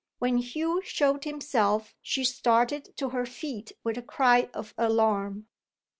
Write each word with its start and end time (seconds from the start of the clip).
When 0.17 0.37
Hugh 0.39 0.81
showed 0.83 1.25
himself 1.25 1.93
she 2.01 2.23
started 2.23 2.97
to 2.97 3.09
her 3.09 3.23
feet 3.27 3.73
with 3.83 3.99
a 3.99 4.01
cry 4.01 4.49
of 4.51 4.73
alarm. 4.75 5.45